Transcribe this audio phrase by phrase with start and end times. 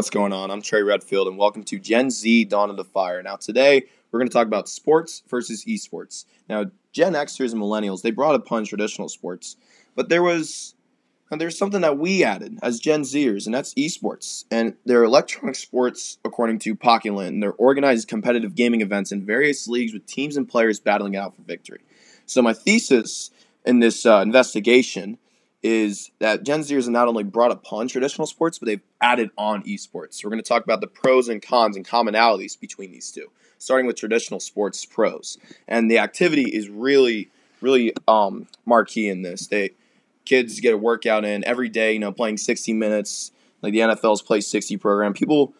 [0.00, 0.50] what's going on?
[0.50, 3.22] I'm Trey Redfield, and welcome to Gen Z Dawn of the Fire.
[3.22, 6.24] Now, today we're going to talk about sports versus esports.
[6.48, 9.58] Now, Gen Xers and Millennials they brought upon traditional sports,
[9.94, 10.74] but there was
[11.30, 14.46] and there's something that we added as Gen Zers, and that's esports.
[14.50, 19.92] And they're electronic sports, according to and they're organized competitive gaming events in various leagues
[19.92, 21.82] with teams and players battling out for victory.
[22.24, 23.32] So, my thesis
[23.66, 25.18] in this uh, investigation
[25.62, 29.62] is that Gen Zers have not only brought upon traditional sports, but they've added on
[29.64, 30.14] esports.
[30.14, 33.30] So we're going to talk about the pros and cons and commonalities between these two,
[33.58, 35.38] starting with traditional sports pros.
[35.68, 39.48] And the activity is really, really um, marquee in this.
[39.48, 39.72] They
[40.24, 41.92] kids get a workout in every day.
[41.92, 45.12] You know, playing 60 minutes, like the NFL's play 60 program.
[45.12, 45.52] People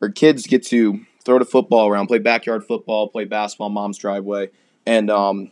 [0.00, 4.50] or kids get to throw the football around, play backyard football, play basketball, mom's driveway,
[4.86, 5.50] and um,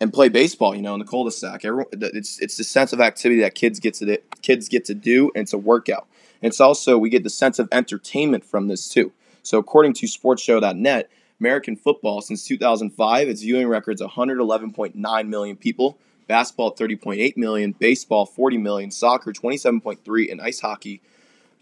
[0.00, 0.74] and play baseball.
[0.74, 1.64] You know, in the cul-de-sac.
[1.64, 5.30] Everyone, it's it's the sense of activity that kids get to kids get to do,
[5.34, 6.06] and it's a workout.
[6.42, 9.12] And it's also we get the sense of entertainment from this too.
[9.42, 11.08] So according to SportsShow.net,
[11.40, 15.98] American football since 2005, its viewing records 111.9 million people.
[16.26, 21.00] Basketball 30.8 million, baseball 40 million, soccer 27.3, and ice hockey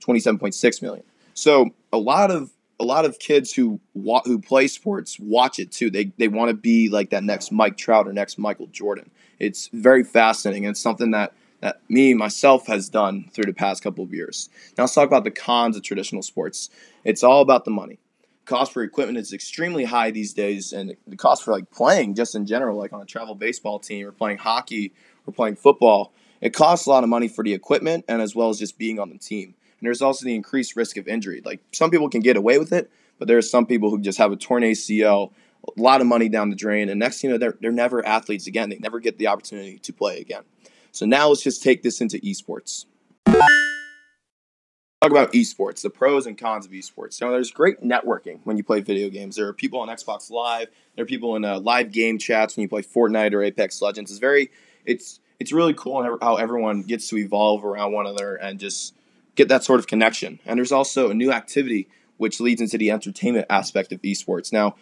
[0.00, 1.04] 27.6 million.
[1.34, 2.50] So a lot of
[2.84, 5.90] a lot of kids who wa- who play sports watch it too.
[5.90, 9.10] They they want to be like that next Mike Trout or next Michael Jordan.
[9.38, 10.66] It's very fascinating.
[10.66, 14.50] And it's something that that me myself has done through the past couple of years.
[14.76, 16.68] Now let's talk about the cons of traditional sports.
[17.04, 17.98] It's all about the money.
[18.44, 22.34] Cost for equipment is extremely high these days, and the cost for like playing just
[22.34, 24.92] in general, like on a travel baseball team or playing hockey
[25.26, 26.12] or playing football,
[26.42, 29.00] it costs a lot of money for the equipment and as well as just being
[29.00, 29.54] on the team.
[29.84, 31.42] And there's also the increased risk of injury.
[31.44, 34.16] Like some people can get away with it, but there are some people who just
[34.16, 35.30] have a torn ACL,
[35.76, 38.02] a lot of money down the drain, and next thing you know, they're, they're never
[38.06, 38.70] athletes again.
[38.70, 40.44] They never get the opportunity to play again.
[40.90, 42.86] So now let's just take this into esports.
[43.26, 47.20] Talk about esports, the pros and cons of esports.
[47.20, 49.36] Now, there's great networking when you play video games.
[49.36, 50.68] There are people on Xbox Live.
[50.96, 54.10] There are people in uh, live game chats when you play Fortnite or Apex Legends.
[54.10, 54.50] It's very,
[54.86, 58.94] it's it's really cool how everyone gets to evolve around one another and just
[59.34, 60.38] get that sort of connection.
[60.46, 64.52] And there's also a new activity which leads into the entertainment aspect of esports.
[64.52, 64.76] Now,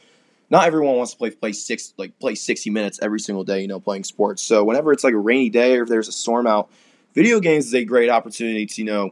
[0.50, 3.68] not everyone wants to play play six like play 60 minutes every single day, you
[3.68, 4.42] know, playing sports.
[4.42, 6.70] So whenever it's like a rainy day or if there's a storm out,
[7.14, 9.10] video games is a great opportunity to, you know,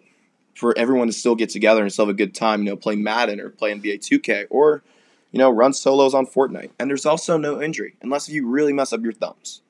[0.55, 2.95] for everyone to still get together and still have a good time, you know, play
[2.95, 4.83] Madden or play NBA 2K or,
[5.33, 6.71] you know, run solos on Fortnite.
[6.79, 9.63] And there's also no injury, unless if you really mess up your thumbs.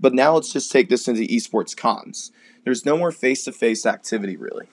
[0.00, 2.32] But now let's just take this into esports cons.
[2.64, 4.68] There's no more face to face activity, really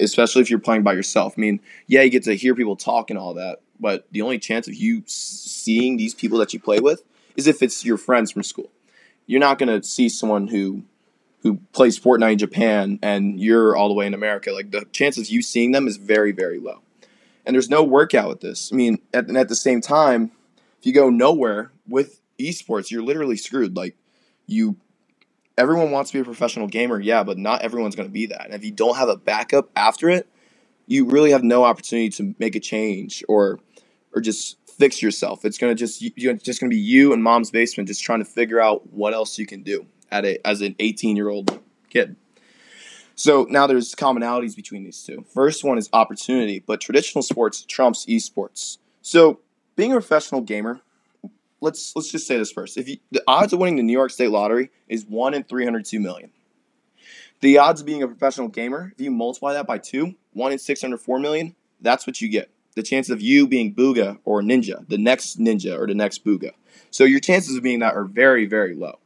[0.00, 1.34] especially if you're playing by yourself.
[1.36, 4.38] I mean, yeah, you get to hear people talk and all that, but the only
[4.38, 7.02] chance of you seeing these people that you play with
[7.36, 8.70] is if it's your friends from school.
[9.26, 10.82] You're not gonna see someone who
[11.42, 14.52] who plays Fortnite in Japan and you're all the way in America.
[14.52, 16.82] Like the chances of you seeing them is very very low.
[17.44, 18.70] And there's no workout with this.
[18.72, 20.30] I mean, at, and at the same time,
[20.78, 23.76] if you go nowhere with esports, you're literally screwed.
[23.76, 23.96] Like
[24.46, 24.76] you
[25.56, 28.44] everyone wants to be a professional gamer, yeah, but not everyone's going to be that.
[28.44, 30.28] And if you don't have a backup after it,
[30.86, 33.60] you really have no opportunity to make a change or
[34.14, 35.44] or just fix yourself.
[35.44, 38.18] It's going to just you're just going to be you and mom's basement just trying
[38.18, 42.16] to figure out what else you can do at a as an 18-year-old kid.
[43.14, 45.24] So now there's commonalities between these two.
[45.32, 48.78] First one is opportunity, but traditional sports trumps esports.
[49.02, 49.40] So
[49.76, 50.80] being a professional gamer
[51.62, 52.76] let's let's just say this first.
[52.76, 55.64] If you, the odds of winning the New York State lottery is one in three
[55.64, 56.30] hundred two million.
[57.40, 60.58] The odds of being a professional gamer, if you multiply that by two, one in
[60.58, 62.50] six hundred four million, that's what you get.
[62.74, 66.52] The chances of you being Bugha or Ninja, the next Ninja or the next Bugha.
[66.90, 68.98] So your chances of being that are very, very low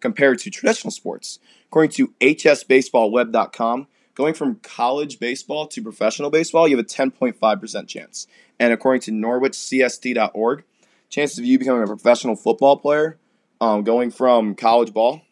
[0.00, 1.38] compared to traditional sports.
[1.66, 8.26] According to hsbaseballweb.com, going from college baseball to professional baseball, you have a 10.5% chance.
[8.60, 10.64] And according to norwichcsd.org,
[11.14, 13.18] chances of you becoming a professional football player
[13.60, 15.22] um, going from college ball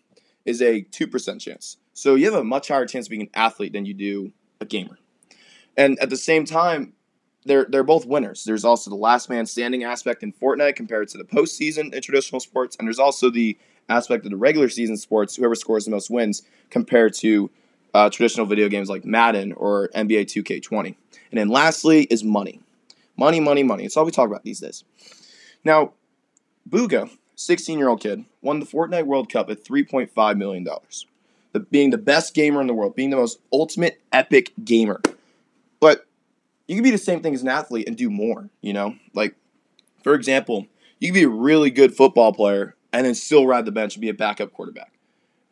[0.44, 1.76] is a 2% chance.
[1.92, 4.64] So you have a much higher chance of being an athlete than you do a
[4.64, 4.98] gamer.
[5.76, 6.92] And at the same time,
[7.44, 8.44] they're they're both winners.
[8.44, 12.38] There's also the last man standing aspect in Fortnite compared to the postseason in traditional
[12.38, 13.58] sports, and there's also the
[13.88, 17.50] aspect of the regular season sports, whoever scores the most wins, compared to
[17.94, 20.94] uh, traditional video games like Madden or NBA 2K20.
[21.32, 22.60] And then lastly is money,
[23.16, 23.84] money, money, money.
[23.84, 24.84] It's all we talk about these days.
[25.64, 25.92] Now,
[26.68, 30.66] Bugha, 16 year old kid, won the Fortnite World Cup at $3.5 million.
[31.52, 35.00] The, being the best gamer in the world, being the most ultimate epic gamer.
[35.80, 36.06] But
[36.66, 38.96] you can be the same thing as an athlete and do more, you know?
[39.12, 39.34] Like,
[40.02, 40.66] for example,
[40.98, 44.00] you can be a really good football player and then still ride the bench and
[44.00, 44.92] be a backup quarterback.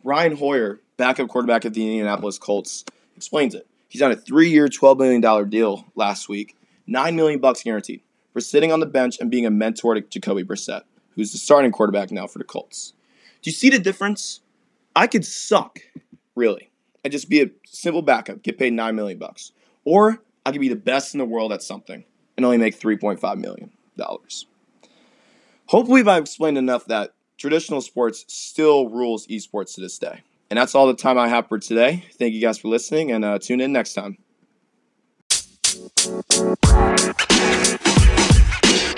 [0.03, 2.85] Brian Hoyer, backup quarterback of the Indianapolis Colts,
[3.17, 3.67] explains it.
[3.89, 8.01] He's on a three-year, $12 million deal last week, 9 million bucks guaranteed,
[8.33, 10.83] for sitting on the bench and being a mentor to Jacoby Brissett,
[11.15, 12.95] who's the starting quarterback now for the Colts.
[13.43, 14.41] Do you see the difference?
[14.95, 15.81] I could suck,
[16.35, 16.71] really,
[17.05, 19.53] and just be a simple backup, get paid 9 million bucks.
[19.85, 22.05] Or I could be the best in the world at something
[22.37, 23.71] and only make $3.5 million.
[25.67, 30.23] Hopefully, I've explained enough that traditional sports still rules esports to this day.
[30.51, 32.05] And that's all the time I have for today.
[32.19, 34.19] Thank you guys for listening and uh, tune in next time.